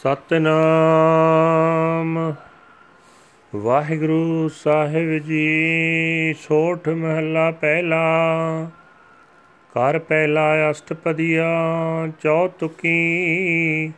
[0.00, 2.34] ਸਤਨਾਮ।
[3.56, 8.20] ਵਾਹਿਗੁਰੂ ਸਾਹਿਬ ਜੀ ਸੋਠ ਮਹੱਲਾ ਪਹਿਲਾ।
[9.74, 11.48] ਕਰ ਪਹਿਲਾ ਅਸ਼ਟਪਦੀਆ,
[12.20, 13.92] ਚੌਤੁਕੀ।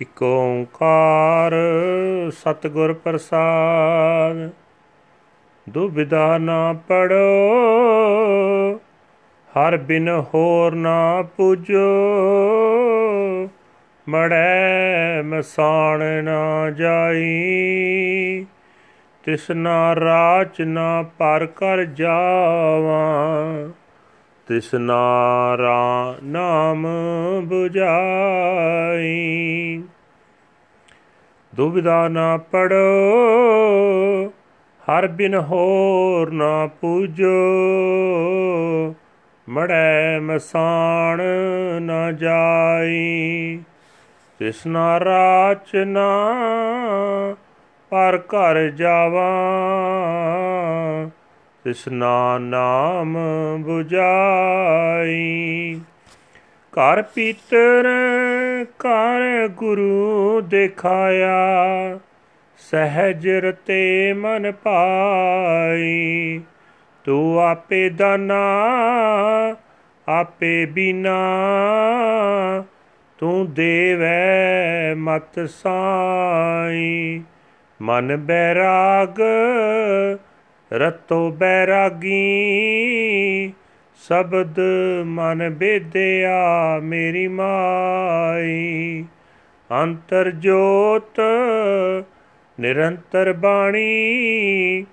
[0.00, 1.54] ਇਕ ਓੰਕਾਰ
[2.30, 4.50] ਸਤਗੁਰ ਪ੍ਰਸਾਦ।
[5.68, 7.24] ਦੁਬਿਧਾ ਨਾ ਪੜੋ,
[9.52, 12.14] ਹਰ ਬਿਨ ਹੋਰ ਨਾ ਪੂਜੋ।
[14.08, 18.46] ਮੜੈ ਮਸਾਣ ਨਾ ਜਾਈ।
[19.24, 23.68] ਤਿਸਨਾ ਰਾਚ ਨਾ ਪਰ ਕਰ ਜਾਵਾਂ।
[24.46, 26.86] ਤਿਸਨਾ ਰਾ ਨਾਮ
[27.52, 29.82] 부ਜਾਈ
[31.56, 33.22] ਦੁਬਿਧਾ ਨਾ ਪੜੋ,
[34.82, 37.34] ਹਰ ਬਿਨ ਹੋਰ ਨਾ ਪੂਜੋ।
[39.48, 41.22] ਮੜੈ ਮਸਾਣ
[41.82, 43.60] ਨਾ ਜਾਈ।
[44.38, 46.08] ਤਿਸਨਾ ਰਾਚਨਾ,
[47.90, 51.10] ਪਰ ਘਰ ਜਾਵਾਂ।
[51.64, 53.18] ਤਿਸਨਾ ਨਾਮ
[53.64, 55.80] 부ਜਾਈ
[56.72, 57.86] ਘਰ ਪੀਤਰ,
[58.64, 61.34] ਘਰ ਗੁਰੂ ਦੇਖਾਇਆ।
[62.70, 66.40] ਸਹਿਜ ਰਤੇ ਮਨ ਪਾਈ।
[67.04, 68.42] ਤੂੰ ਆਪੇ ਦਾਨਾ,
[70.08, 71.24] ਆਪੇ ਬਿਨਾ।
[73.18, 77.22] ਤੂੰ ਦੇਵੈ ਮਤ ਸਾਈ।
[77.82, 79.20] ਮਨ ਬੈਰਾਗ,
[80.72, 82.32] ਰਤੋ ਬੈਰਾਗੀ।
[84.08, 84.60] ਸ਼ਬਦ
[85.04, 89.04] ਮਨ ਬੇਦਿਆ ਮੇਰੀ ਮਾਈ।
[89.70, 91.20] ਅੰਤਰ ਜੋਤ
[92.60, 94.86] ਨਿਰੰਤਰ ਬਾਣੀ।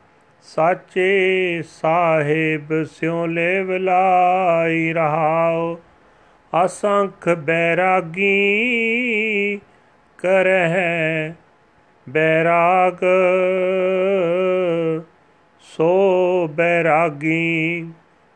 [0.44, 5.80] ਸਾਚੇ ਸਾਹਿਬ ਸਿਉ ਲੈ ਵਲਾਈ ਰਹਾਓ।
[6.66, 8.31] ਅਸੰਖ ਬੈਰਾਗੀ
[10.17, 11.33] ਕਰਹਿ
[12.09, 12.97] ਬੈਰਾਗ,
[15.59, 17.92] ਸੋ ਬੈਰਾਗੀ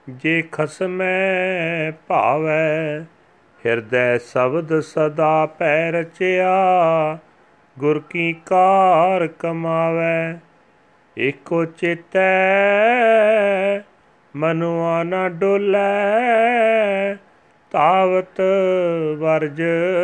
[0.09, 2.99] ਜੇ ਖਸਮੈ ਭਾਵੈ,
[3.65, 7.17] ਹਿਰਦੈ ਸ਼ਬਦ ਸਦਾ ਪੈ ਰਚਿਆ,
[7.79, 10.39] ਗੁਰ ਕੀ ਕਾਰ ਕਮਾਵੈ,
[11.17, 12.29] ਏਕੋ ਚਿਤੈ
[14.35, 17.15] ਮਨੁਆ ਨਾ ਡੋਲੇ
[17.75, 18.41] ਤਾਵਤ
[19.17, 19.61] ਵਰਜ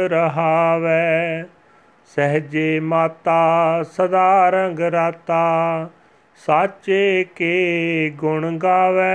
[0.07, 1.43] ਰਹਾਵੈ।
[2.15, 5.89] ਸਹਜੇ ਮਾਤਾ ਸਦਾ ਰੰਗ ਰਾਤਾ,
[6.45, 9.05] ਸਾਚੇ ਕੇ ਗੁਣ ਗਾਵੇ।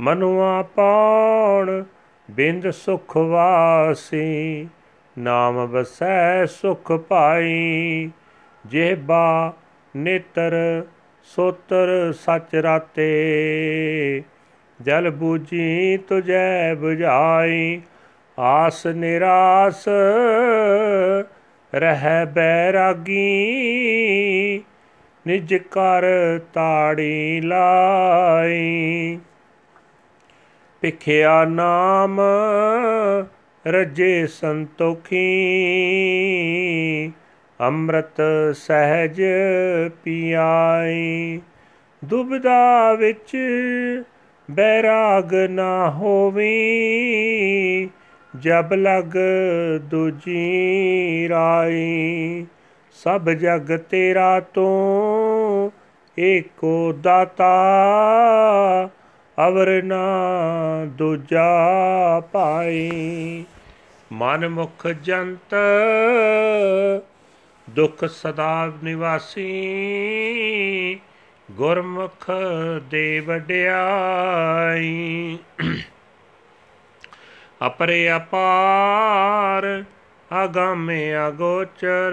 [0.00, 1.84] ਮਨੁਆ ਪਾਉਣ
[2.30, 4.68] ਬਿੰਦ ਸੁਖ ਵਾਸੀ,
[5.18, 8.10] ਨਾਮ ਬਸੈ ਸੁਖ ਪਾਈ
[8.66, 9.52] ਜਿਹਬਾ
[9.96, 10.84] ਨੇਤਰ
[11.22, 13.10] ਸੋਤਰ ਸਚ ਰਾਤੇ।
[14.82, 17.80] ਜਲ ਬੂਜੀ ਤੁਜੈ 부ਝਾਈ
[18.38, 19.84] ਆਸ ਨਿਰਾਸ
[21.74, 23.20] ਰਹਿ ਬੈਰਾਗੀ।
[25.26, 26.02] ਨਿਜ ਕਰ
[26.54, 29.18] ਤਾੜੀ ਲਾਈ
[30.80, 32.20] ਪਿਖਿਆ ਨਾਮ
[33.66, 35.26] ਰਜੇ ਸੰਤੋਖੀ।
[37.60, 38.22] ਅੰਮ੍ਰਿਤ
[38.54, 39.22] ਸਹਿਜ
[40.04, 41.40] ਪੀਆਈ,
[42.04, 43.36] ਦੁਬਦਾ ਵਿੱਚ
[44.50, 46.50] ਬੈਰਾਗ ਨਾ ਹੋਵੀ,
[48.38, 49.16] ਜਬ ਲਗ
[49.80, 52.46] ਦੂਜੀ ਰਾਈ।
[52.92, 55.72] ਸਭ ਜਗ ਤੇਰਾ ਤੂੰ
[56.18, 57.58] ਏਕੋ ਦਾਤਾ,
[59.48, 60.08] ਅਵਰ ਨਾ
[60.84, 61.50] ਦੂਜਾ
[62.32, 63.44] ਪਾਈ।
[64.12, 65.54] ਮਨ ਮੁਖ ਜੰਤ,
[67.70, 69.50] ਦੁਖ ਸਦਾ ਨਿਵਾਸੀ
[71.50, 72.30] ਗੁਰਮੁਖ
[72.90, 75.38] ਦੇ ਵਡਿਆਈ
[77.66, 79.84] ਅਪਰੇ ਅਪਾਰ,
[80.44, 82.12] ਅਗਾਮੇ ਅਗੋਚਰ,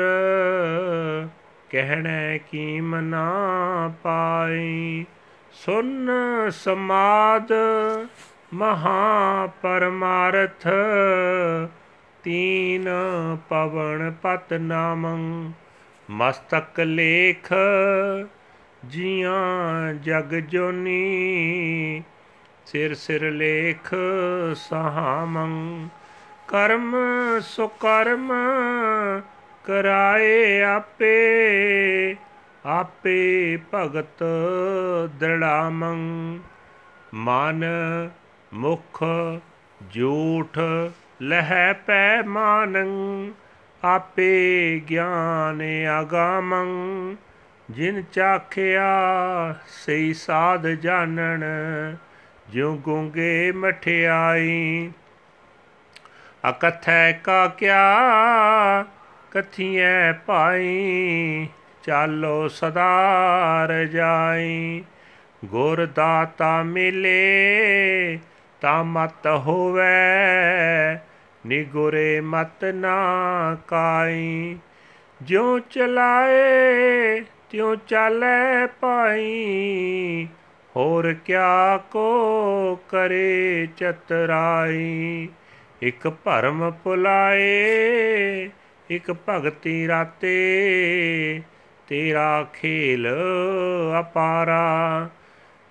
[1.70, 5.06] ਕਹਿਣੈ ਕੀ ਮਨਾ ਪਾਈ।
[5.52, 6.10] ਸੁਨ
[6.52, 7.54] ਸਮਾਦ
[8.54, 10.68] ਮਹਾ ਪਰਮਾਰਥ,
[12.24, 12.90] ਤੀਨ
[13.50, 15.52] ਪਵਨ ਪਤ ਨਾਮੰ।
[16.10, 17.54] ਮਸਤਕ ਲੇਖ
[18.90, 22.04] ਜੀਆਂ ਜਗ ਜੋਨੀ,
[22.66, 23.94] ਸਿਰ ਸਿਰ ਲੇਖ
[24.56, 25.90] ਸਹਾਮੰ।
[26.48, 26.96] ਕਰਮ
[27.42, 28.34] ਸੁਕਰਮ
[29.64, 31.16] ਕਰਾਏ ਆਪੇ
[32.66, 34.24] ਆਪੇ ਭਗਤ
[35.20, 36.40] ਦ੍ਰਿੜਾਮੰ।
[37.14, 37.66] ਮਨ
[38.54, 39.04] ਮੁਖ
[39.94, 40.60] ਝੂਠ
[41.22, 42.88] ਲਹਿ ਪੈ ਮਾਨੰ,
[43.84, 46.68] ਆਪੇ ਗਿਆਨ ਆਗਾਮੰ।
[47.72, 48.86] ਜਿਨ ਚਾਖਿਆ
[49.68, 51.44] ਸਈ ਸਾਧ ਜਾਣਨ,
[52.50, 54.92] ਜਿਉ ਗੁੰਗੇ ਮਠਿਆਈ।
[56.50, 57.84] ਅਕਥੈ ਕਾ ਕਿਆ
[59.32, 61.48] ਕਥੀਐ ਪਾਈ
[61.84, 64.84] ਚਾਲੋ ਸਦਾ ਰਜਾਈ।
[65.46, 68.20] ਗੁਰ ਦਾਤਾ ਮਿਲੇ
[68.62, 71.00] ਤਾ ਮਤ ਹੋਵੇ,
[71.46, 73.02] ਨਿਗੁਰੇ ਮਤ ਨਾ
[73.68, 74.58] ਕਾਈ।
[75.22, 80.28] ਜਿਉ ਚਲਾਏ ਤਿਉ ਚਾਲੇ ਪਾਈ?
[80.76, 85.30] ਹੋਰ ਕਿਆ ਕੋ ਕਰੇ ਚਤਰਾਈ?
[85.84, 87.70] ਇਕ ਭਰਮ ਪੁਲਾਏ,
[88.92, 90.34] ਇਕ ਭਗਤੀ ਰਾਤੇ।
[91.88, 93.08] ਤੇਰਾ ਖੇਲ
[94.00, 95.10] ਅਪਾਰਾ,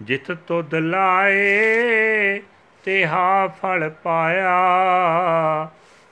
[0.02, 2.42] ਜਿਤ ਤੁਧ ਲਾਏ,
[2.84, 4.58] ਤੇਹਾ ਫਲ ਪਾਇਆ।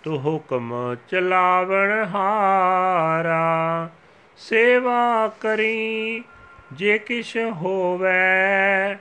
[0.02, 3.88] ਤੂੰ ਹੁਕਮ ਚਲਾਵਣ ਹਾਰਾ।
[4.36, 6.24] ਸੇਵਾ ਕਰੀ,
[6.72, 8.96] ਜੇ ਕਿਛ ਹੋਵੇ,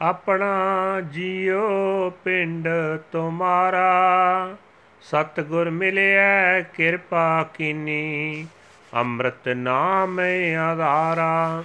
[0.00, 2.68] ਆਪਣਾ ਜੀਉ ਪਿੰਡ
[3.12, 4.56] ਤੁਮਾਰਾ।
[5.02, 8.46] ਸਤਗੁਰ ਮਿਲਿਆ ਕਿਰਪਾ ਕੀਨੀ,
[8.94, 10.20] ਅੰਮ੍ਰਿਤ ਨਾਮ
[10.70, 11.64] ਆਧਾਰਾ।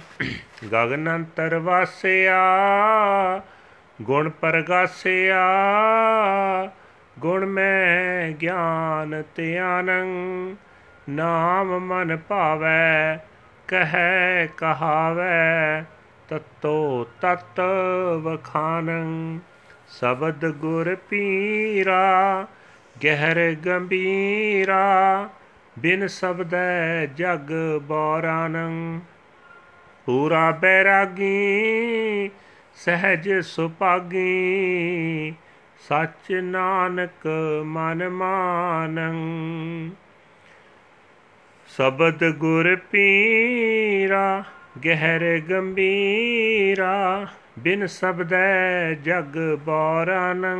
[0.72, 2.42] ਗਗਨ ਅੰਤਰ ਵਾਸਿਆ,
[4.02, 5.44] ਗੁਣ ਪ੍ਰਗਾਸਿਆ,
[7.18, 10.06] ਗੁਣ ਮੈਂ ਗਿਆਨ ਧਿਆਨੰ।
[11.08, 13.16] ਨਾਮ ਮਨ ਭਾਵੈ,
[13.68, 15.84] ਕਹੈ ਕਹਾਵੈ,
[16.28, 17.60] ਤਤੋ ਤਤ
[18.22, 19.38] ਵਖਾਨੰ।
[19.88, 22.46] ਸਬਦ ਗੁਰ ਪੀਰਾ,
[23.04, 25.28] ਗਹਿਰ ਗੰਭੀਰਾ,
[25.78, 27.52] ਬਿਨ ਸਬਦੈ ਜਗ
[27.82, 29.00] ਬੋਰਾਨੰ।
[30.06, 32.30] ਪੂਰਾ ਬੈਰਾਗੀ,
[32.74, 34.34] ਸਹਿਜ ਸੁਪਾਗੀ
[35.88, 37.28] ਸਚ ਨਾਨਕ
[37.64, 39.14] ਮਨ ਮਾਨੰ।
[41.76, 44.44] ਸਬਦ ਗੁਰ ਪੀਰਾ,
[44.84, 47.26] ਗਹਿਰ ਗੰਭੀਰਾ,
[47.58, 50.58] ਬਿਨ ਸਬਦੈ ਜਗ ਬੋਰਾਨੰ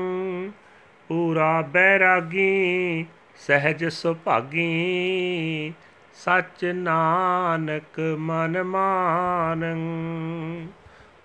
[1.08, 3.06] ਪੂਰਾ ਬੈਰਾਗੀ,
[3.46, 5.72] ਸਹਿਜ ਸੁਭਾਗੀ,
[6.14, 9.78] ਸਚ ਨਾਨਕ ਮਨ ਮਾਨੰ।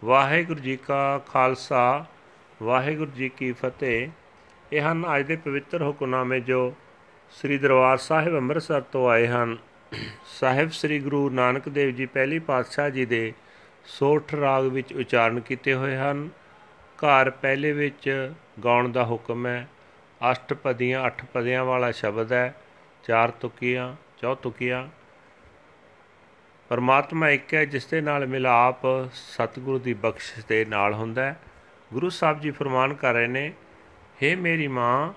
[0.05, 2.05] ਵਾਹਿਗੁਰੂ ਜੀ ਕਾ ਖਾਲਸਾ,
[2.63, 4.07] ਵਾਹਿਗੁਰੂ ਜੀ ਕੀ ਫਤਿਹ।
[4.73, 6.73] ਇਹ ਹਨ ਅੱਜ ਦੇ ਪਵਿੱਤਰ ਹੁਕਮਨਾਮੇ ਜੋ
[7.31, 9.57] ਸ੍ਰੀ ਦਰਬਾਰ ਸਾਹਿਬ ਅੰਮ੍ਰਿਤਸਰ ਤੋਂ ਆਏ ਹਨ।
[10.25, 13.33] ਸਾਹਿਬ ਸ੍ਰੀ ਗੁਰੂ ਨਾਨਕ ਦੇਵ ਜੀ ਪਹਿਲੀ ਪਾਤਸ਼ਾਹ ਜੀ ਦੇ
[13.85, 16.29] ਸੋਠ ਰਾਗ ਵਿੱਚ ਉਚਾਰਨ ਕੀਤੇ ਹੋਏ ਹਨ।
[16.97, 18.33] ਘਰ ਪਹਿਲੇ ਵਿੱਚ
[18.63, 19.69] ਗਾਉਣ ਦਾ ਹੁਕਮ ਹੈ।
[20.31, 22.55] ਅਸ਼ਟ ਪਦੀਆਂ, ਅੱਠ ਪਦਿਆਂ ਵਾਲਾ ਸ਼ਬਦ ਹੈ।
[23.03, 24.87] ਚਾਰ ਤੁਕੀਆਂ, ਚੌ ਤੁਕੀਆਂ।
[26.69, 28.81] ਪਰਮਾਤਮਾ ਇੱਕ ਹੈ, ਜਿਸ ਦੇ ਨਾਲ ਮਿਲਾਪ
[29.13, 31.39] ਸਤਿਗੁਰੂ ਦੀ ਬਖਸ਼ਿਸ਼ ਦੇ ਨਾਲ ਹੁੰਦਾ ਹੈ।
[31.93, 33.53] ਗੁਰੂ ਸਾਹਿਬ ਜੀ ਫਰਮਾਨ ਕਰ ਰਹੇ ਨੇ
[34.23, 35.13] हे ਮੇਰੀ ਮਾਂ,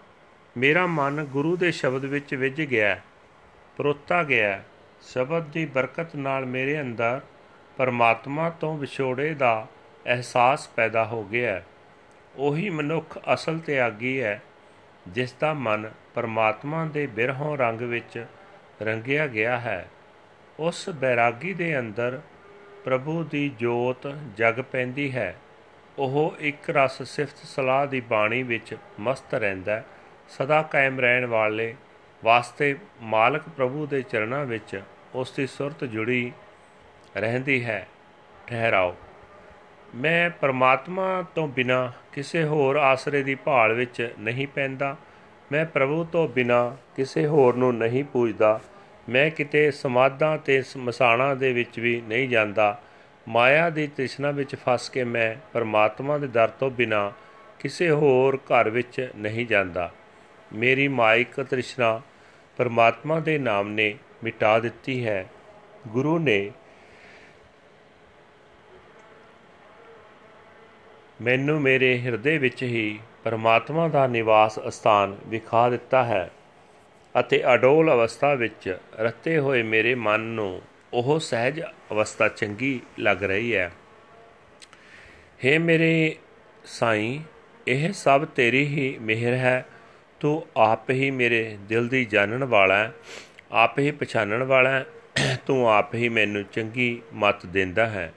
[0.56, 3.00] ਮੇਰਾ ਮਨ ਗੁਰੂ ਦੇ ਸ਼ਬਦ ਵਿੱਚ ਵਿਝ ਗਿਆ
[3.82, 4.62] ਪਰੋਤਾ ਗਿਆ।
[5.02, 7.20] ਸ਼ਬਦ ਦੀ ਬਰਕਤ ਨਾਲ ਮੇਰੇ ਅੰਦਰ
[7.76, 9.66] ਪਰਮਾਤਮਾ ਤੋਂ ਵਿਛੋੜੇ ਦਾ
[10.06, 11.62] ਅਹਿਸਾਸ ਪੈਦਾ ਹੋ ਗਿਆ।
[12.36, 14.42] ਉਹੀ ਮਨੁੱਖ ਅਸਲ ਤਿਆਗੀ ਹੈ,
[15.08, 18.26] ਜਿਸ ਦਾ ਮਨ ਪਰਮਾਤਮਾ ਦੇ ਬਿਰਹੋਂ ਰੰਗ ਵਿੱਚ
[18.82, 19.88] ਰੰਗਿਆ ਗਿਆ ਹੈ।
[20.58, 22.20] ਉਸ ਬੈਰਾਗੀ ਦੇ ਅੰਦਰ
[22.84, 25.36] ਪ੍ਰਭੂ ਦੀ ਜੋਤ ਜਗ ਪੈਂਦੀ ਹੈ।
[25.98, 29.82] ਉਹ ਇੱਕ ਰਸ ਸਿਫਤ ਸਲਾਹ ਦੀ ਬਾਣੀ ਵਿੱਚ ਮਸਤ ਰਹਿੰਦਾ
[30.28, 31.74] ਸਦਾ ਕਾਇਮ ਰਹਿਣ ਵਾਲੇ
[32.24, 34.82] ਵਾਸਤੇ ਮਾਲਕ ਪ੍ਰਭੂ ਦੇ ਚਰਨਾਂ ਵਿੱਚ
[35.14, 36.32] ਉਸ ਦੀ ਸੁਰਤ ਜੁੜੀ
[37.16, 37.88] ਰਹਿੰਦੀ ਹੈ।
[38.46, 38.96] ਠਹਿਰਾਓ।
[39.94, 44.96] ਮੈਂ ਪਰਮਾਤਮਾ ਤੋਂ ਬਿਨਾ ਕਿਸੇ ਹੋਰ ਆਸਰੇ ਦੀ ਭਾਲ ਵਿੱਚ ਨਹੀਂ ਪੈਂਦਾ।
[45.52, 48.60] ਮੈਂ ਪ੍ਰਭੂ ਤੋਂ ਬਿਨਾ ਕਿਸੇ ਹੋਰ ਨੂੰ ਨਹੀਂ ਪੂਜਦਾ।
[49.08, 52.80] ਮੈਂ ਕਿਤੇ ਸਮਾਧਾਂ ਤੇ ਮਸਾਣਾ ਦੇ ਵਿੱਚ ਵੀ ਨਹੀਂ ਜਾਂਦਾ।
[53.28, 57.12] ਮਾਇਆ ਦੀ ਤ੍ਰਿਸ਼ਨਾ ਵਿੱਚ ਫਸ ਕੇ ਮੈਂ ਪਰਮਾਤਮਾ ਦੇ ਦਰ ਤੋਂ ਬਿਨਾ
[57.58, 59.92] ਕਿਸੇ ਹੋਰ ਘਰ ਵਿੱਚ ਨਹੀਂ ਜਾਂਦਾ।
[60.54, 62.00] ਮੇਰੀ ਮਾਇਕ ਤ੍ਰਿਸ਼ਨਾ
[62.56, 63.94] ਪਰਮਾਤਮਾ ਦੇ ਨਾਮ ਨੇ
[64.24, 65.26] ਮਿਟਾ ਦਿੱਤੀ ਹੈ।
[65.88, 66.52] ਗੁਰੂ ਨੇ
[71.20, 76.30] ਮੈਨੂੰ ਮੇਰੇ ਹਿਰਦੇ ਵਿੱਚ ਹੀ ਪਰਮਾਤਮਾ ਦਾ ਨਿਵਾਸ ਸਥਾਨ ਵਿਖਾ ਦਿੱਤਾ ਹੈ
[77.20, 83.54] ਅਤੇ ਅਡੋਲ ਅਵਸਥਾ ਵਿੱਚ ਰਤੇ ਹੋਏ ਮੇਰੇ ਮਨ ਨੂੰ ਉਹ ਸਹਿਜ ਅਵਸਥਾ ਚੰਗੀ ਲੱਗ ਰਹੀ
[83.56, 83.72] ਹੈ।
[85.44, 86.16] हे ਮੇਰੇ
[86.64, 87.20] ਸਾਈਂ,
[87.68, 89.66] ਇਹ ਸਭ ਤੇਰੀ ਹੀ ਮਿਹਰ ਹੈ
[90.22, 92.92] ਤੂੰ ਆਪ ਹੀ ਮੇਰੇ ਦਿਲ ਦੀ ਜਾਣਨ ਵਾਲਾ ਹੈ,
[93.52, 94.86] ਆਪ ਹੀ ਪਛਾਣਨ ਵਾਲਾ ਹੈ,
[95.46, 98.12] ਤੂੰ ਆਪ ਹੀ ਮੈਨੂੰ ਚੰਗੀ ਮਤ ਦਿੰਦਾ ਹੈ।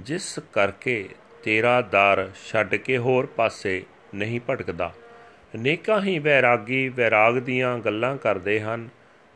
[0.00, 1.08] ਜਿਸ ਕਰਕੇ
[1.44, 3.84] ਤੇਰਾ ਦਰ ਛੱਡ ਕੇ ਹੋਰ ਪਾਸੇ
[4.14, 4.92] ਨਹੀਂ ਭਟਕਦਾ।
[5.54, 8.88] ਅਨੇਕਾਂ ਹੀ ਵੈਰਾਗੀ ਵੈਰਾਗ ਦੀਆਂ ਗੱਲਾਂ ਕਰਦੇ ਹਨ,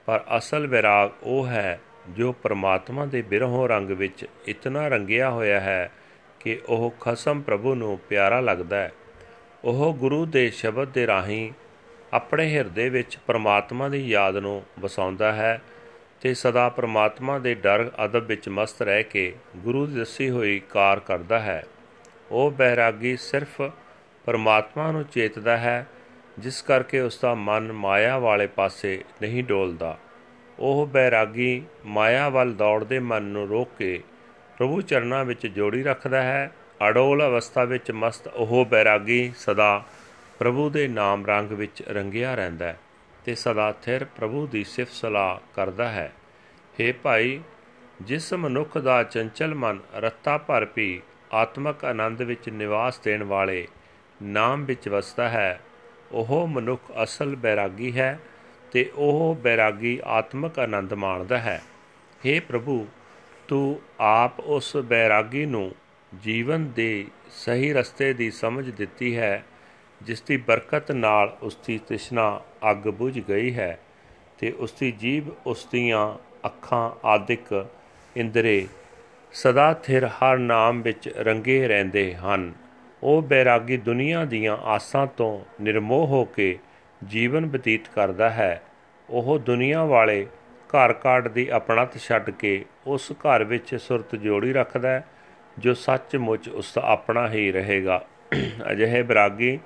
[0.06, 5.90] ਪਰ ਅਸਲ ਵੈਰਾਗ ਉਹ ਹੈ ਜੋ ਪ੍ਰਮਾਤਮਾ ਦੇ ਬਿਰਹੋਂ ਰੰਗ ਵਿੱਚ ਇਤਨਾ ਰੰਗਿਆ ਹੋਇਆ ਹੈ
[6.40, 8.92] ਕਿ ਉਹ ਖਸਮ ਪ੍ਰਭੂ ਨੂੰ ਪਿਆਰਾ ਲੱਗਦਾ ਹੈ।
[9.64, 11.52] ਉਹ ਗੁਰੂ ਦੇ ਸ਼ਬਦ ਦੇ ਰਾਹੀਂ
[12.12, 15.62] ਆਪਣੇ ਹਿਰਦੇ ਵਿੱਚ ਪ੍ਰਮਾਤਮਾ ਦੀ ਯਾਦ ਨੂੰ ਵਸਾਉਂਦਾ ਹੈ
[16.20, 21.00] ਤੇ ਸਦਾ ਪ੍ਰਮਾਤਮਾ ਦੇ ਡਰ ਅਦਬ ਵਿੱਚ ਮਸਤ ਰਹਿ ਕੇ ਗੁਰੂ ਦੀ ਦੱਸੀ ਹੋਈ ਕਾਰ
[21.00, 21.64] ਕਰਦਾ ਹੈ।
[22.30, 23.62] ਉਹ ਬੈਰਾਗੀ ਸਿਰਫ
[24.24, 25.86] ਪਰਮਾਤਮਾ ਨੂੰ ਚੇਤਦਾ ਹੈ,
[26.38, 29.98] ਜਿਸ ਕਰਕੇ ਉਸ ਦਾ ਮਨ ਮਾਇਆ ਵਾਲੇ ਪਾਸੇ ਨਹੀਂ ਡੋਲਦਾ।
[30.58, 34.02] ਉਹ ਬੈਰਾਗੀ ਮਾਇਆ ਵੱਲ ਦੌੜਦੇ ਮਨ ਨੂੰ ਰੋਕ ਕੇ
[34.58, 36.50] ਪ੍ਰਭੂ ਚਰਨਾਂ ਵਿੱਚ ਜੋੜੀ ਰੱਖਦਾ ਹੈ।
[36.88, 39.84] ਅਡੋਲ ਅਵਸਥਾ ਵਿੱਚ ਮਸਤ ਉਹ ਬੈਰਾਗੀ ਸਦਾ
[40.40, 42.78] ਪ੍ਰਭੂ ਦੇ ਨਾਮ ਰੰਗ ਵਿੱਚ ਰੰਗਿਆ ਰਹਿੰਦਾ ਹੈ
[43.24, 46.12] ਤੇ ਸਦਾ ਥਿਰ ਪ੍ਰਭੂ ਦੀ ਸਿਫਤ ਸਲਾਹ ਕਰਦਾ ਹੈ।
[46.80, 47.40] हे ਭਾਈ,
[48.02, 53.66] ਜਿਸ ਮਨੁੱਖ ਦਾ ਚੰਚਲ ਮਨ ਰੱਤਾ ਭਰ ਪੀ ਆਤਮਕ ਆਨੰਦ ਵਿੱਚ ਨਿਵਾਸ ਦੇਣ ਵਾਲੇ
[54.22, 55.60] ਨਾਮ ਵਿੱਚ ਵਸਦਾ ਹੈ,
[56.12, 58.18] ਉਹ ਮਨੁੱਖ ਅਸਲ ਬੈਰਾਗੀ ਹੈ
[58.72, 61.60] ਤੇ ਉਹ ਬੈਰਾਗੀ ਆਤਮਕ ਆਨੰਦ ਮਾਣਦਾ ਹੈ।
[62.26, 62.86] हे ਪ੍ਰਭੂ,
[63.48, 65.74] ਤੂੰ ਆਪ ਉਸ ਬੈਰਾਗੀ ਨੂੰ
[66.12, 69.44] ਜੀਵਨ ਦੇ ਸਹੀ ਰਸਤੇ ਦੀ ਸਮਝ ਦਿੱਤੀ ਹੈ
[70.02, 72.40] ਜਿਸ ਦੀ ਬਰਕਤ ਨਾਲ ਉਸ ਦੀ ਤ੍ਰਿਸ਼ਨਾ
[72.70, 73.78] ਅੱਗ ਬੁਝ ਗਈ ਹੈ
[74.38, 76.14] ਤੇ ਉਸ ਦੀ ਜੀਭ, ਉਸ ਦੀਆਂ
[76.46, 77.66] ਅੱਖਾਂ ਆਦਿਕ
[78.16, 78.66] ਇੰਦਰੇ
[79.32, 82.52] ਸਦਾ ਥਿਰ ਹਰ ਨਾਮ ਵਿੱਚ ਰੰਗੇ ਰਹਿੰਦੇ ਹਨ।
[83.02, 86.58] ਉਹ ਬੈਰਾਗੀ ਦੁਨੀਆ ਦੀਆਂ ਆਸਾਂ ਤੋਂ ਨਿਰਮੋਹ ਹੋ ਕੇ
[87.06, 88.62] ਜੀਵਨ ਬਤੀਤ ਕਰਦਾ ਹੈ।
[89.10, 90.26] ਉਹ ਦੁਨੀਆ ਵਾਲੇ
[90.68, 95.04] ਘਰ ਕਾਟ ਦੀ ਆਪਣਤ ਛੱਡ ਕੇ ਉਸ ਘਰ ਵਿੱਚ ਸੁਰਤ ਜੋੜੀ ਰੱਖਦਾ ਹੈ,
[95.58, 98.04] ਜੋ ਸੱਚਮੁੱਚ ਉਸ ਦਾ ਆਪਣਾ ਹੀ ਰਹੇਗਾ।
[98.72, 99.58] ਅਜਿਹੇ ਬਰਾਗੀ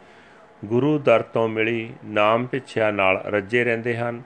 [0.64, 4.22] ਗੁਰੂ ਦਰ ਤੋਂ ਮਿਲੀ ਨਾਮ ਪਿੱਛਿਆ ਨਾਲ ਰੱਜੇ ਰਹਿੰਦੇ ਹਨ,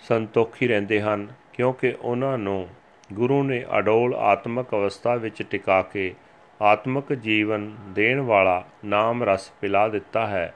[0.00, 2.68] ਸੰਤੋਖੀ ਰਹਿੰਦੇ ਹਨ, ਕਿਉਂਕਿ ਉਹਨਾਂ ਨੂੰ
[3.12, 6.14] ਗੁਰੂ ਨੇ ਅਡੋਲ ਆਤਮਿਕ ਅਵਸਥਾ ਵਿੱਚ ਟਿਕਾ ਕੇ
[6.62, 10.54] ਆਤਮਿਕ ਜੀਵਨ ਦੇਣ ਵਾਲਾ ਨਾਮ ਰਸ ਪਿਲਾ ਦਿੱਤਾ ਹੈ।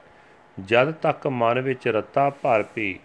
[0.65, 2.99] ਜਦ ਤੱਕ ਮਨ ਵਿੱਚ ਰੱਤਾ ਭਰ ਪੀ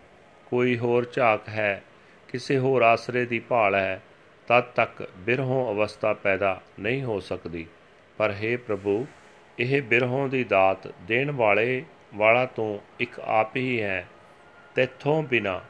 [0.47, 1.83] ਕੋਈ ਹੋਰ ਝਾਕ ਹੈ,
[2.29, 4.03] ਕਿਸੇ ਹੋਰ ਆਸਰੇ ਦੀ ਭਾਲ ਹੈ,
[4.49, 7.67] ਤਦ ਤੱਕ ਬਿਰਹੋਂ ਅਵਸਥਾ ਪੈਦਾ ਨਹੀਂ ਹੋ ਸਕਦੀ।
[8.17, 9.07] ਪਰ हे ਪ੍ਰਭੂ,
[9.59, 11.85] ਇਹ ਬਿਰਹੋਂ ਦੀ ਦਾਤ ਦੇਣ ਵਾਲੇ
[12.15, 14.09] ਵਾਲਾ ਤੂੰ ਇੱਕ ਆਪ ਹੀ ਹੈ,
[14.75, 15.61] ਤੇਥੋਂ ਬਿਨਾ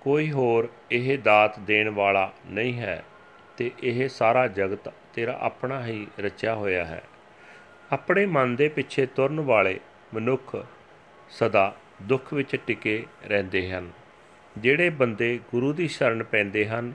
[0.00, 3.04] ਕੋਈ ਹੋਰ ਇਹ ਦਾਤ ਦੇਣ ਵਾਲਾ ਨਹੀਂ ਹੈ
[3.56, 7.02] ਤੇ ਇਹ ਸਾਰਾ ਜਗਤ ਤੇਰਾ ਆਪਣਾ ਹੀ ਰਚਿਆ ਹੋਇਆ ਹੈ।
[7.92, 9.80] ਆਪਣੇ ਮਨ ਦੇ ਪਿੱਛੇ ਤੁਰਨ ਵਾਲੇ
[10.14, 10.66] ਮਨੁੱਖ
[11.30, 13.90] ਸਦਾ ਦੁੱਖ ਵਿੱਚ ਟਿਕੇ ਰਹਿੰਦੇ ਹਨ।
[14.58, 16.92] ਜਿਹੜੇ ਬੰਦੇ ਗੁਰੂ ਦੀ ਸ਼ਰਨ ਪੈਂਦੇ ਹਨ,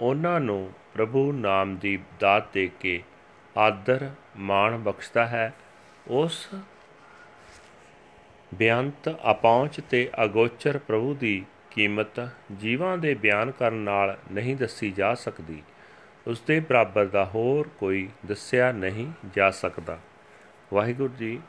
[0.00, 3.02] ਉਹਨਾਂ ਨੂੰ ਪ੍ਰਭੂ ਨਾਮ ਦੀ ਦਾਤ ਦੇ ਕੇ
[3.58, 5.54] ਆਦਰ ਮਾਣ ਬਖਸ਼ਦਾ ਹੈ।
[6.08, 6.48] ਉਸ
[8.54, 12.28] ਬਿਆੰਤ ਅਪਹੁੰਚ ਤੇ ਅਗੋਚਰ ਪ੍ਰਭੂ ਦੀ ਕੀਮਤ
[12.60, 15.62] ਜੀਵਾਂ ਦੇ ਬਿਆਨ ਕਰਨ ਨਾਲ ਨਹੀਂ ਦੱਸੀ ਜਾ ਸਕਦੀ।
[16.26, 19.98] ਉਸ ਦੇ ਬਰਾਬਰ ਦਾ ਹੋਰ ਕੋਈ ਦੱਸਿਆ ਨਹੀਂ ਜਾ ਸਕਦਾ।
[20.72, 21.40] ਵਾਹਿਗੁਰੂ ਜੀ,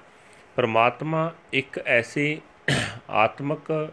[0.55, 2.41] ਪਰਮਾਤਮਾ ਇੱਕ ਐਸੀ
[3.09, 3.91] ਆਤਮਿਕ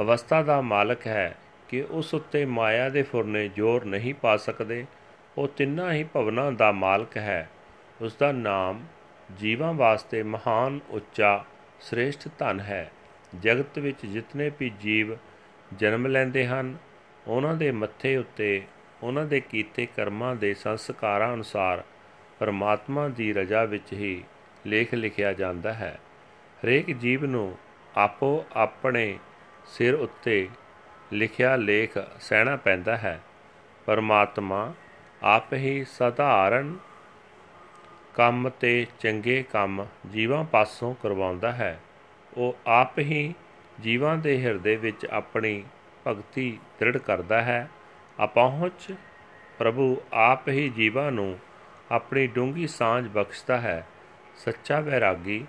[0.00, 1.36] ਅਵਸਥਾ ਦਾ ਮਾਲਕ ਹੈ
[1.68, 4.86] ਕਿ ਉਸ ਉੱਤੇ ਮਾਇਆ ਦੇ ਫੁਰਨੇ ਜ਼ੋਰ ਨਹੀਂ ਪਾ ਸਕਦੇ।
[5.38, 7.50] ਉਹ ਤਿੰਨਾਂ ਹੀ ਭਵਨਾਂ ਦਾ ਮਾਲਕ ਹੈ।
[8.00, 8.84] ਉਸ ਦਾ ਨਾਮ
[9.36, 11.44] ਜੀਵਾਂ ਵਾਸਤੇ ਮਹਾਨ ਉੱਚਾ
[11.80, 12.90] ਸ੍ਰੇਸ਼ਟ ਧਨ ਹੈ।
[13.40, 15.16] ਜਗਤ ਵਿੱਚ ਜਿਤਨੇ ਵੀ ਜੀਵ
[15.74, 16.76] ਜਨਮ ਲੈਂਦੇ ਹਨ,
[17.26, 18.62] ਉਹਨਾਂ ਦੇ ਮੱਥੇ ਉੱਤੇ,
[19.02, 21.84] ਉਹਨਾਂ ਦੇ ਕੀਤੇ ਕਰਮਾਂ ਦੇ ਸੰਸਕਾਰਾਂ ਅਨੁਸਾਰ
[22.38, 24.24] ਪਰਮਾਤਮਾ ਦੀ ਰਜ਼ਾ ਵਿੱਚ ਹੀ
[24.66, 25.98] ਲੇਖ ਲਿਖਿਆ ਜਾਂਦਾ ਹੈ।
[26.64, 27.58] ਹਰੇਕ ਜੀਵ ਨੂੰ
[27.96, 29.18] ਆਪੋ ਆਪਣੇ
[29.66, 30.48] ਸਿਰ ਉੱਤੇ
[31.12, 33.20] ਲਿਖਿਆ ਲੇਖ ਸਹਿਣਾ ਪੈਂਦਾ ਹੈ।
[33.86, 34.74] ਪਰਮਾਤਮਾ
[35.22, 36.76] ਆਪ ਹੀ ਸਧਾਰਨ
[38.18, 41.80] ਕੰਮ ਤੇ ਚੰਗੇ ਕੰਮ ਜੀਵਾਂ ਪਾਸੋਂ ਕਰਵਾਉਂਦਾ ਹੈ।
[42.36, 43.34] ਉਹ ਆਪ ਹੀ
[43.80, 45.64] ਜੀਵਾਂ ਦੇ ਹਿਰਦੇ ਵਿੱਚ ਆਪਣੀ
[46.06, 47.70] ਭਗਤੀ ਦ੍ਰਿੜ ਕਰਦਾ ਹੈ।
[48.24, 48.94] ਅਪਹੁੰਚ
[49.58, 51.38] ਪ੍ਰਭੂ ਆਪ ਹੀ ਜੀਵਾਂ ਨੂੰ
[51.90, 53.86] ਆਪਣੀ ਡੂੰਗੀ ਸਾਂਝ ਬਖਸ਼ਦਾ ਹੈ।
[54.36, 55.46] ਸੱਚਾ ਵੈਰਾਗੀ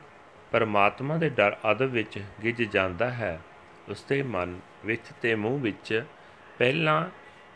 [0.52, 3.40] ਪਰਮਾਤਮਾ ਦੇ ਡਰ ਅਦਬ ਵਿੱਚ ਗਿੱਜ ਜਾਂਦਾ ਹੈ।
[3.90, 6.04] ਉਸ ਦੇ ਮਨ ਵਿੱਚ ਤੇ ਮੂੰਹ ਵਿੱਚ
[6.58, 7.06] ਪਹਿਲਾਂ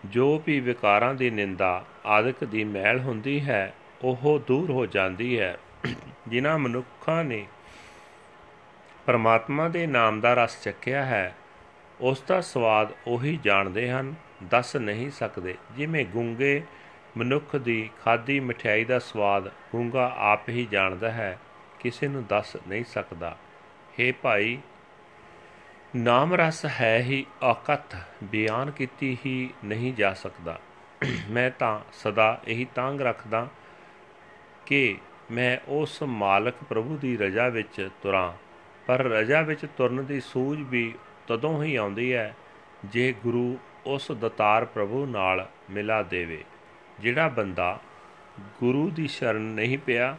[0.05, 5.57] ਜੋ ਵੀ ਵਿਕਾਰਾਂ ਦੀ ਨਿੰਦਾ ਆਦਿਕ ਦੀ ਮੈਲ ਹੁੰਦੀ ਹੈ ਉਹ ਦੂਰ ਹੋ ਜਾਂਦੀ ਹੈ।
[6.27, 7.45] ਜਿਨ੍ਹਾਂ ਮਨੁੱਖਾਂ ਨੇ
[9.05, 11.35] ਪਰਮਾਤਮਾ ਦੇ ਨਾਮ ਦਾ ਰਸ ਚੱਕਿਆ ਹੈ,
[11.99, 16.63] ਉਸ ਦਾ ਸਵਾਦ ਉਹੀ ਜਾਣਦੇ ਹਨ, ਦੱਸ ਨਹੀਂ ਸਕਦੇ। ਜਿਵੇਂ ਗੁੰਗੇ
[17.17, 21.39] ਮਨੁੱਖ ਦੀ ਖਾਦੀ ਮਠਿਆਈ ਦਾ ਸਵਾਦ ਗੁੰਗਾ ਆਪ ਹੀ ਜਾਣਦਾ ਹੈ,
[21.79, 23.37] ਕਿਸੇ ਨੂੰ ਦੱਸ ਨਹੀਂ ਸਕਦਾ।
[23.99, 24.57] हे ਭਾਈ,
[25.95, 30.59] ਨਾਮ ਰਸ ਹੈ ਹੀ ਔਕਤ ਬਿਆਨ ਕੀਤੀ ਹੀ ਨਹੀਂ ਜਾ ਸਕਦਾ।
[31.29, 33.47] ਮੈਂ ਤਾਂ ਸਦਾ ਇਹੀ ਤਾਂਗ ਰੱਖਦਾ
[34.65, 34.97] ਕਿ
[35.31, 38.33] ਮੈਂ ਉਸ ਮਾਲਕ ਪ੍ਰਭੂ ਦੀ ਰਜ਼ਾ ਵਿੱਚ ਤੁਰਾਂ।
[38.87, 40.93] ਪਰ ਰਜ਼ਾ ਵਿੱਚ ਤੁਰਨ ਦੀ ਸੂਝ ਵੀ
[41.27, 42.35] ਤਦੋਂ ਹੀ ਆਉਂਦੀ ਹੈ,
[42.85, 46.43] ਜੇ ਗੁਰੂ ਉਸ ਦਤਾਰ ਪ੍ਰਭੂ ਨਾਲ ਮਿਲਾ ਦੇਵੇ।
[46.99, 47.79] ਜਿਹੜਾ ਬੰਦਾ
[48.39, 50.17] ਗੁਰੂ ਦੀ ਸ਼ਰਨ ਨਹੀਂ ਪਿਆ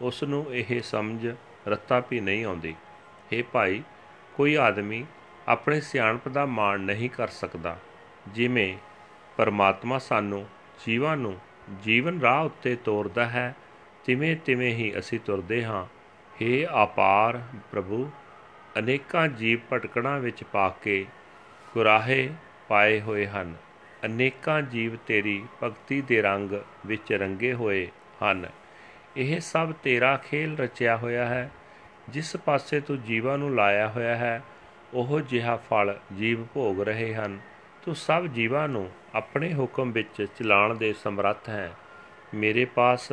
[0.00, 1.26] ਉਸ ਨੂੰ ਇਹ ਸਮਝ
[1.68, 2.74] ਰੱਤਾ ਵੀ ਨਹੀਂ ਆਉਂਦੀ।
[3.32, 3.82] हे ਭਾਈ,
[4.34, 5.04] ਕੋਈ ਆਦਮੀ
[5.48, 7.76] ਆਪਣੇ ਸਿਆਣਪ ਦਾ ਮਾਣ ਨਹੀਂ ਕਰ ਸਕਦਾ,
[8.28, 8.76] ਜਿਵੇਂ
[9.36, 10.46] ਪਰਮਾਤਮਾ ਸਾਨੂੰ
[10.86, 11.36] ਜੀਵਾਂ ਨੂੰ
[11.82, 13.54] ਜੀਵਨ ਰਾਹ ਉੱਤੇ ਤੋਰਦਾ ਹੈ
[14.08, 15.86] ਤਿਵੇਂ ਤਿਵੇਂ ਹੀ ਅਸੀਂ ਤੁਰਦੇ ਹਾਂ।
[16.34, 18.10] हे ਆਪਾਰ ਪ੍ਰਭੂ,
[18.78, 21.06] ਅਨੇਕਾਂ ਜੀਵ ਭਟਕਣਾ ਵਿੱਚ ਪਾ ਕੇ
[21.74, 22.30] ਕੁਰਾਹੇ
[22.68, 23.54] ਪਾਏ ਹੋਏ ਹਨ।
[24.04, 26.52] ਅਨੇਕਾਂ ਜੀਵ ਤੇਰੀ ਭਗਤੀ ਦੇ ਰੰਗ
[26.86, 27.88] ਵਿੱਚ ਰੰਗੇ ਹੋਏ
[28.22, 28.46] ਹਨ।
[29.16, 31.50] ਇਹ ਸਭ ਤੇਰਾ ਖੇਲ ਰਚਿਆ ਹੋਇਆ ਹੈ।
[32.08, 34.42] ਜਿਸ ਪਾਸੇ ਤੂੰ ਜੀਵਾਂ ਨੂੰ ਲਾਇਆ ਹੋਇਆ ਹੈ,
[34.94, 37.40] ਉਹ ਜਿਹਾ ਫਲ ਜੀਵ ਭੋਗ ਰਹੇ ਹਨ।
[37.84, 41.72] ਤੂੰ ਸਭ ਜੀਵਾਂ ਨੂੰ ਆਪਣੇ ਹੁਕਮ ਵਿੱਚ ਚਲਾਉਣ ਦੇ ਸਮਰੱਥ ਹੈ।
[42.34, 43.12] ਮੇਰੇ ਪਾਸ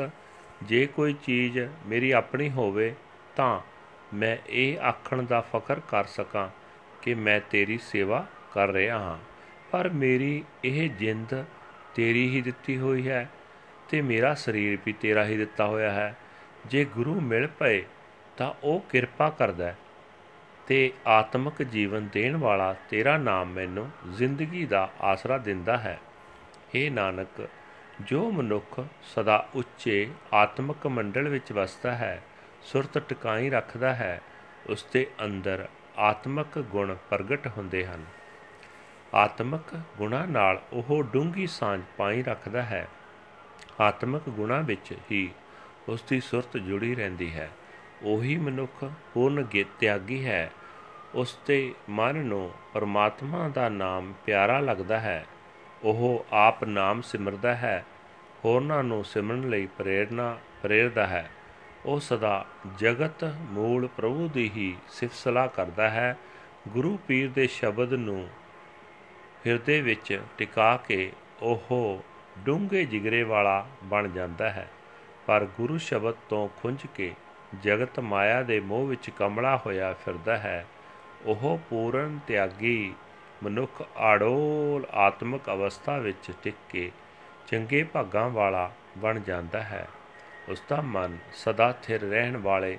[0.63, 2.95] ਜੇ ਕੋਈ ਚੀਜ਼ ਮੇਰੀ ਆਪਣੀ ਹੋਵੇ
[3.35, 3.59] ਤਾਂ
[4.13, 6.50] ਮੈਂ ਇਹ ਆਖਣ ਦਾ ਫਖਰ ਕਰ ਸਕਾਂ
[7.01, 9.17] ਕਿ ਮੈਂ ਤੇਰੀ ਸੇਵਾ ਕਰ ਰਿਹਾ ਹਾਂ।
[9.71, 11.45] ਪਰ ਮੇਰੀ ਇਹ ਜਿੰਦ
[11.95, 13.29] ਤੇਰੀ ਹੀ ਦਿੱਤੀ ਹੋਈ ਹੈ
[13.89, 16.17] ਤੇ ਮੇਰਾ ਸਰੀਰ ਵੀ ਤੇਰਾ ਹੀ ਦਿੱਤਾ ਹੋਇਆ ਹੈ।
[16.65, 17.83] ਜੇ ਗੁਰੂ ਮਿਲ ਪਏ
[18.38, 19.77] ਤਾਂ ਉਹ ਕਿਰਪਾ ਕਰਦਾ ਹੈ
[20.67, 26.00] ਤੇ ਆਤਮਿਕ ਜੀਵਨ ਦੇਣ ਵਾਲਾ ਤੇਰਾ ਨਾਮ ਮੈਨੂੰ ਜ਼ਿੰਦਗੀ ਦਾ ਆਸਰਾ ਦਿੰਦਾ ਹੈ।
[26.75, 27.50] ਏ ਨਾਨਕ
[28.01, 32.23] ਜੋ ਮਨੁੱਖ ਸਦਾ ਉੱਚੇ ਆਤਮਿਕ ਮੰਡਲ ਵਿੱਚ ਵਸਦਾ ਹੈ,
[32.61, 34.21] ਸੁਰਤ ਟਿਕਾਈ ਰੱਖਦਾ ਹੈ,
[34.69, 38.05] ਉਸ ਦੇ ਅੰਦਰ ਆਤਮਿਕ ਗੁਣ ਪ੍ਰਗਟ ਹੁੰਦੇ ਹਨ।
[39.13, 42.87] ਆਤਮਿਕ ਗੁਣਾ ਨਾਲ ਉਹ ਡੂੰਗੀ ਸਾਂਝ ਪਾਈ ਰੱਖਦਾ ਹੈ।
[43.81, 45.31] ਆਤਮਿਕ ਗੁਣਾ ਵਿੱਚ ਹੀ
[45.89, 47.49] ਉਸ ਦੀ ਸੁਰਤ ਜੁੜੀ ਰਹਿੰਦੀ ਹੈ।
[48.03, 49.47] ਉਹੀ ਮਨੁੱਖ ਪੂਰਨ
[49.79, 50.51] ਤਿਆਗੀ ਹੈ।
[51.15, 55.25] ਉਸ ਦੇ ਮਨ ਨੂੰ ਪਰਮਾਤਮਾ ਦਾ ਨਾਮ ਪਿਆਰਾ ਲੱਗਦਾ ਹੈ।
[55.84, 57.86] ਉਹ ਆਪ ਨਾਮ ਸਿਮਰਦਾ ਹੈ।
[58.46, 61.29] ਹੋਰਨਾਂ ਨੂੰ ਸਿਮਰਨ ਲਈ ਪ੍ਰੇਰਣਾ ਪ੍ਰੇਰਦਾ ਹੈ।
[61.86, 62.46] ਉਹ ਸਦਾ
[62.77, 66.17] ਜਗਤ ਮੂਲ ਪ੍ਰਭੂ ਦੀ ਹੀ ਸਿਫਤ ਸਲਾਹ ਕਰਦਾ ਹੈ।
[66.67, 68.27] ਗੁਰੂ ਪੀਰ ਦੇ ਸ਼ਬਦ ਨੂੰ
[69.48, 72.03] ਹਿਰਦੇ ਵਿੱਚ ਟਿਕਾ ਕੇ ਉਹ
[72.38, 74.70] ਡੂੰਘੇ ਜਿਗਰੇ ਵਾਲਾ ਬਣ ਜਾਂਦਾ ਹੈ।
[75.27, 77.13] ਪਰ ਗੁਰੂ ਸ਼ਬਦ ਤੋਂ ਖੁੰਝ ਕੇ
[77.63, 80.65] ਜਗਤ ਮਾਇਆ ਦੇ ਮੋਹ ਵਿੱਚ ਕਮਲਾ ਹੋਇਆ ਫਿਰਦਾ ਹੈ।
[81.25, 82.94] ਉਹ ਪੂਰਨ ਤਿਆਗੀ
[83.43, 86.91] ਮਨੁੱਖ ਆੜੋਲ ਆਤਮਿਕ ਅਵਸਥਾ ਵਿੱਚ ਟਿਕ ਕੇ
[87.47, 89.87] ਚੰਗੇ ਭਾਗਾਂ ਵਾਲਾ ਬਣ ਜਾਂਦਾ ਹੈ
[90.49, 92.77] ਉਸ ਦਾ ਮਨ ਸਦਾ ਥਿਰ ਰਹਿਣ ਵਾਲੇ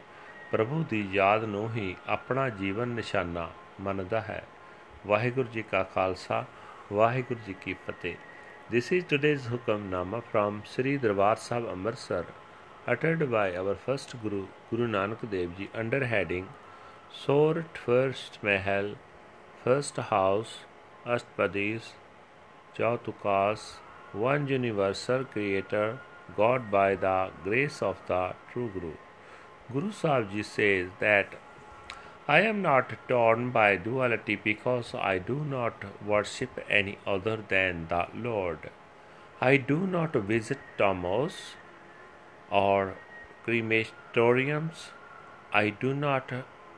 [0.51, 3.49] ਪ੍ਰਭੂ ਦੀ ਯਾਦ ਨੂੰ ਹੀ ਆਪਣਾ ਜੀਵਨ ਨਿਸ਼ਾਨਾ
[3.81, 4.43] ਮੰਨਦਾ ਹੈ
[5.07, 6.45] ਵਾਹਿਗੁਰੂ ਜੀ ਕਾ ਖਾਲਸਾ
[6.93, 8.17] ਵਾਹਿਗੁਰੂ ਜੀ ਕੀ ਫਤਿਹ
[8.69, 12.25] This is today's Hukamnama from Sri Darbar Sahib Amritsar
[12.85, 16.49] uttered by our first Guru, Guru Nanak Dev Ji under heading
[17.15, 18.97] Sort First Mahal,
[19.67, 20.59] First House,
[21.05, 21.87] Astpadis,
[22.79, 23.63] Chautukas,
[24.13, 25.99] One Universal Creator,
[26.37, 28.93] God by the grace of the True Guru.
[29.73, 31.35] Guru Sahib says that
[32.29, 35.83] I am not torn by duality because I do not
[36.15, 38.71] worship any other than the Lord.
[39.41, 41.35] I do not visit tombs
[42.53, 42.95] or
[43.45, 44.91] crematoriums.
[45.53, 46.31] I do not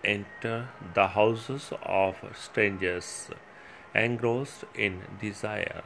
[0.04, 3.30] enter the houses of strangers,
[3.94, 5.82] engrossed in desire.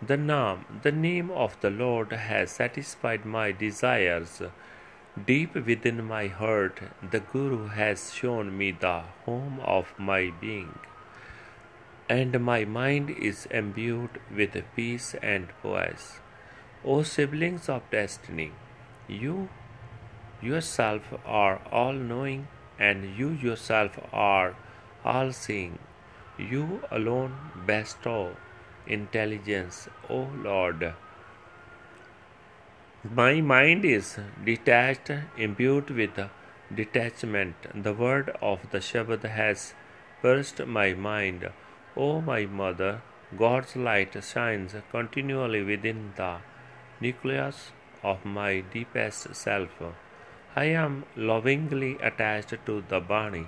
[0.00, 4.42] The name, the name of the Lord has satisfied my desires
[5.26, 10.78] Deep within my heart, the Guru has shown me the home of my being,
[12.08, 16.20] and my mind is imbued with peace and poise.
[16.84, 18.52] O siblings of destiny,
[19.08, 19.48] you
[20.40, 22.46] yourself are all knowing,
[22.88, 24.56] and you yourself are
[25.04, 25.78] all seeing.
[26.38, 28.36] You alone bestow
[28.86, 30.94] intelligence, O Lord.
[33.20, 36.18] My mind is detached, imbued with
[36.74, 37.56] detachment.
[37.74, 39.74] The word of the Shabad has
[40.22, 41.48] burst my mind.
[41.96, 43.02] O my mother,
[43.36, 46.36] God's light shines continually within the
[47.00, 49.70] nucleus of my deepest self.
[50.60, 53.46] I am lovingly attached to the Bani,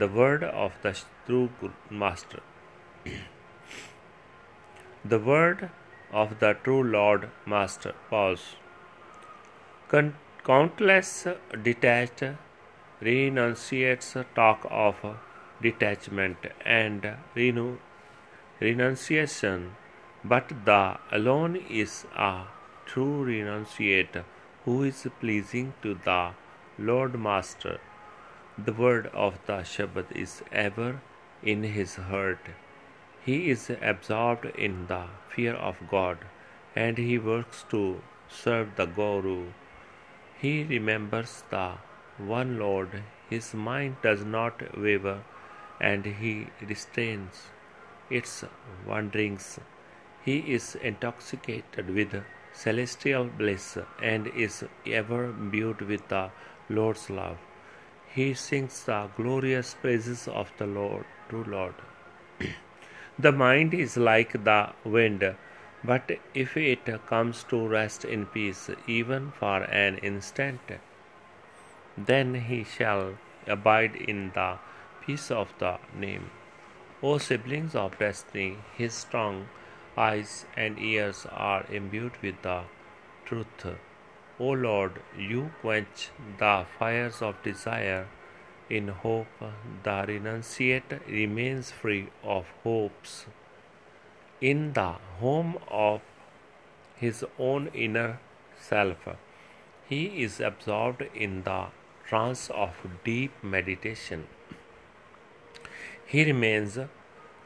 [0.00, 0.92] the word of the
[1.26, 1.50] true
[1.90, 2.40] Master.
[5.12, 5.70] the word
[6.12, 7.94] of the true Lord Master.
[8.10, 8.44] Pause.
[10.44, 11.26] Countless
[11.64, 12.22] detached
[13.00, 15.00] renunciates talk of
[15.60, 17.08] detachment and
[18.60, 19.74] renunciation,
[20.22, 22.44] but the alone is a
[22.86, 24.22] true renunciate
[24.64, 26.20] who is pleasing to the
[26.90, 27.78] Lord Master.
[28.66, 31.00] The word of the Shabad is ever
[31.42, 32.52] in his heart.
[33.24, 35.02] He is absorbed in the
[35.34, 36.18] fear of God
[36.76, 37.82] and he works to
[38.28, 39.40] serve the Guru
[40.42, 41.74] he remembers the
[42.18, 45.22] one Lord, his mind does not waver,
[45.80, 47.42] and he restrains
[48.10, 48.44] its
[48.84, 49.60] wanderings.
[50.24, 56.24] He is intoxicated with celestial bliss and is ever imbued with the
[56.68, 57.38] Lord's love.
[58.14, 61.74] He sings the glorious praises of the Lord, true Lord.
[63.18, 65.34] the mind is like the wind
[65.84, 70.60] but if it comes to rest in peace even for an instant,
[71.98, 74.58] then he shall abide in the
[75.04, 76.30] peace of the name.
[77.02, 79.48] O siblings of destiny, his strong
[79.96, 82.62] eyes and ears are imbued with the
[83.24, 83.66] truth.
[84.44, 88.06] O Lord, you quench the fires of desire
[88.68, 89.42] in hope,
[89.84, 93.26] the renunciate remains free of hopes.
[94.40, 96.00] In the home of
[96.96, 98.18] his own inner
[98.58, 99.06] self,
[99.88, 101.66] he is absorbed in the
[102.08, 102.70] trance of
[103.04, 104.26] deep meditation.
[106.04, 106.78] He remains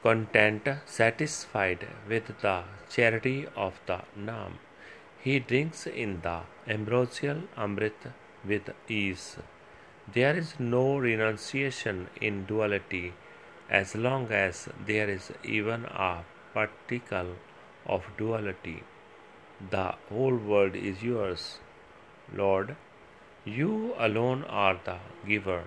[0.03, 4.59] content, satisfied with the charity of the Nam.
[5.23, 8.13] He drinks in the ambrosial Amrit
[8.45, 9.37] with ease.
[10.13, 13.13] There is no renunciation in duality
[13.69, 16.25] as long as there is even a
[16.55, 17.37] particle
[17.87, 18.83] of duality.
[19.71, 21.59] The whole world is yours,
[22.33, 22.77] Lord.
[23.45, 25.65] You alone are the giver.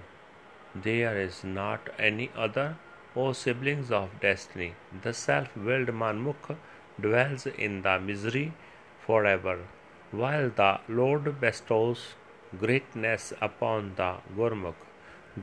[0.75, 2.77] There is not any other,
[3.15, 4.75] O siblings of destiny.
[5.01, 6.55] The self willed Manmukh
[7.01, 8.53] dwells in the misery
[9.09, 9.57] forever,
[10.21, 12.01] while the Lord bestows
[12.63, 14.81] greatness upon the Gurmukh.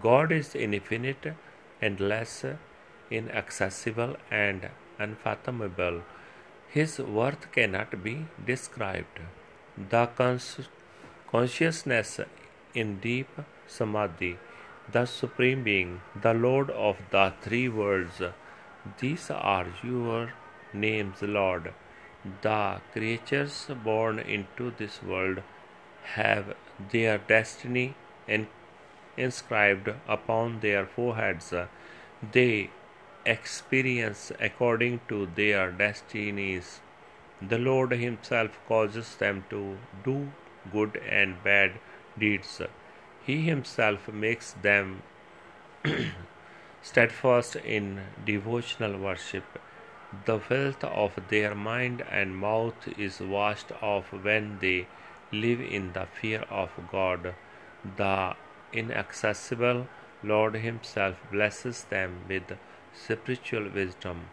[0.06, 1.26] God is infinite,
[1.88, 2.44] endless,
[3.18, 5.98] inaccessible, and unfathomable.
[6.76, 8.16] His worth cannot be
[8.50, 9.18] described.
[9.94, 10.68] The cons-
[11.32, 12.12] consciousness
[12.82, 13.32] in deep
[13.78, 14.34] samadhi,
[14.96, 15.92] the Supreme Being,
[16.26, 18.22] the Lord of the three worlds,
[19.00, 20.22] these are your
[20.86, 21.72] names, Lord.
[22.42, 25.42] The creatures born into this world
[26.14, 26.56] have
[26.90, 27.94] their destiny
[29.16, 31.54] inscribed upon their foreheads.
[32.32, 32.70] They
[33.24, 36.80] experience according to their destinies.
[37.40, 40.32] The Lord Himself causes them to do
[40.72, 41.78] good and bad
[42.18, 42.60] deeds.
[43.24, 45.02] He Himself makes them
[46.82, 49.44] steadfast in devotional worship.
[50.24, 54.86] The filth of their mind and mouth is washed off when they
[55.32, 57.34] live in the fear of God.
[57.96, 58.36] The
[58.72, 59.88] inaccessible
[60.22, 62.56] Lord Himself blesses them with
[62.94, 64.28] spiritual wisdom.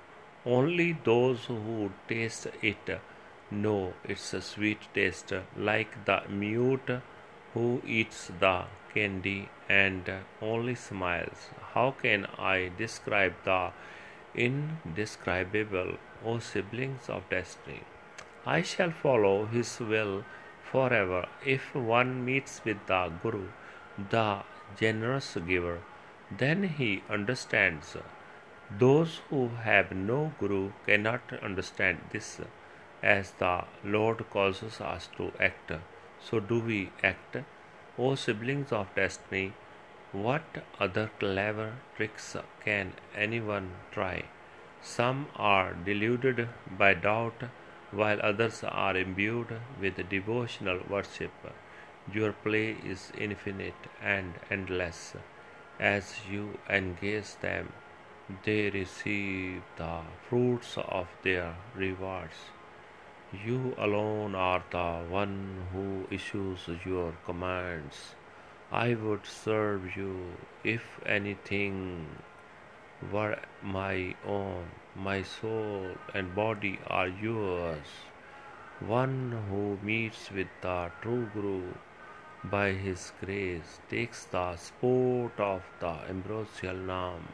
[0.46, 3.02] Only those who taste it
[3.52, 7.02] know its sweet taste, like the mute
[7.54, 11.50] who eats the candy and only smiles.
[11.74, 13.72] How can I describe the
[14.36, 17.82] indescribable, O siblings of destiny?
[18.46, 20.24] I shall follow His will
[20.64, 23.48] forever if one meets with the Guru,
[24.10, 24.44] the
[24.78, 25.80] generous giver.
[26.32, 27.96] Then he understands.
[28.80, 32.42] Those who have no Guru cannot understand this,
[33.04, 35.72] as the Lord causes us to act.
[36.22, 37.38] So do we act?
[37.98, 39.54] O siblings of destiny,
[40.14, 40.44] what
[40.80, 44.24] other clever tricks can anyone try?
[44.82, 47.46] Some are deluded by doubt
[47.92, 51.32] while others are imbued with devotional worship.
[52.14, 55.16] Your play is infinite and endless.
[55.80, 57.74] As you engage them,
[58.44, 62.36] they receive the fruits of their rewards.
[63.46, 68.16] You alone are the one who issues your commands.
[68.74, 72.08] I would serve you if anything
[73.12, 74.72] were my own.
[74.96, 77.86] My soul and body are yours.
[78.80, 81.76] One who meets with the true Guru
[82.44, 87.28] by his grace takes the sport of the ambrosial Nam.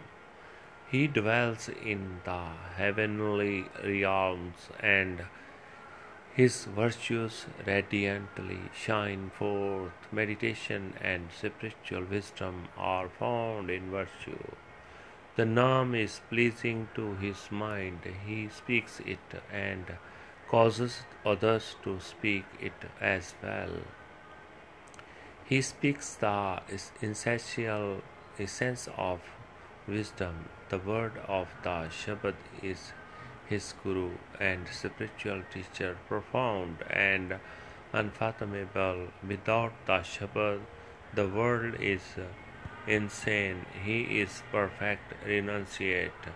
[0.92, 5.26] He dwells in the heavenly realms and
[6.36, 9.92] his virtues radiantly shine forth.
[10.12, 14.52] Meditation and spiritual wisdom are found in virtue.
[15.36, 18.00] The Nam is pleasing to his mind.
[18.26, 19.86] He speaks it and
[20.48, 23.78] causes others to speak it as well.
[25.46, 26.62] He speaks the
[27.02, 28.02] essential
[28.38, 29.22] essence of
[29.88, 30.50] wisdom.
[30.70, 32.94] The word of the Shabad is
[33.49, 37.35] his guru and spiritual teacher, profound and
[37.93, 39.09] unfathomable.
[39.27, 40.61] Without the Shabad,
[41.15, 42.03] the world is
[42.87, 46.27] insane, he is perfect renunciate,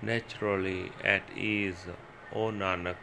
[0.00, 1.86] naturally at ease,
[2.34, 2.96] O Nanak,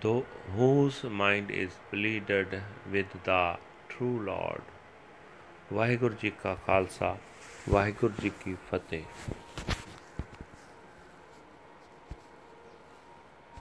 [0.00, 3.56] though, whose mind is pleaded with the
[3.88, 4.62] true Lord.
[5.72, 7.16] Waheguru ji ਕਾ ਖਾਲਸਾ
[7.70, 9.02] ਵਾਹਿਗੁਰੂ ਜੀ ਕੀ ਫਤਿਹ